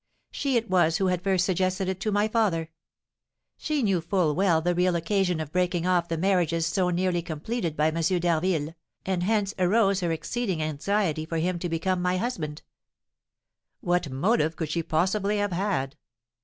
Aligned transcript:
She 0.31 0.57
it 0.57 0.67
was 0.67 0.97
who 0.97 1.09
had 1.09 1.21
first 1.21 1.45
suggested 1.45 1.87
it 1.87 1.99
to 1.99 2.11
my 2.11 2.27
father; 2.27 2.71
she 3.55 3.83
knew 3.83 4.01
full 4.01 4.33
well 4.33 4.59
the 4.59 4.73
real 4.73 4.95
occasion 4.95 5.39
of 5.39 5.51
breaking 5.51 5.85
off 5.85 6.07
the 6.07 6.17
marriages 6.17 6.65
so 6.65 6.89
nearly 6.89 7.21
completed 7.21 7.77
by 7.77 7.89
M. 7.91 8.01
d'Harville, 8.19 8.73
and 9.05 9.21
hence 9.21 9.53
arose 9.59 9.99
her 9.99 10.11
exceeding 10.11 10.59
anxiety 10.59 11.23
for 11.23 11.37
him 11.37 11.59
to 11.59 11.69
become 11.69 12.01
my 12.01 12.17
husband." 12.17 12.63
"What 13.81 14.09
motive 14.09 14.55
could 14.55 14.69
she 14.71 14.81
possibly 14.81 15.37
have 15.37 15.51
had?" 15.51 15.95